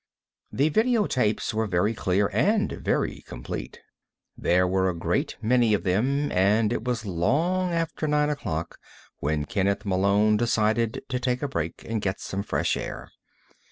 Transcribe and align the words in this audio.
The 0.51 0.69
video 0.69 1.05
tapes 1.05 1.53
were 1.53 1.67
very 1.67 1.93
clear 1.93 2.31
and 2.33 2.71
very 2.71 3.21
complete. 3.27 3.79
There 4.35 4.67
were 4.67 4.89
a 4.89 4.97
great 4.97 5.37
many 5.43 5.75
of 5.75 5.83
them, 5.83 6.31
and 6.31 6.73
it 6.73 6.83
was 6.83 7.05
long 7.05 7.71
after 7.71 8.07
nine 8.07 8.31
o'clock 8.31 8.79
when 9.19 9.45
Kenneth 9.45 9.85
Malone 9.85 10.37
decided 10.37 11.03
to 11.09 11.19
take 11.19 11.43
a 11.43 11.47
break 11.47 11.85
and 11.87 12.01
get 12.01 12.19
some 12.19 12.41
fresh 12.41 12.75
air. 12.75 13.11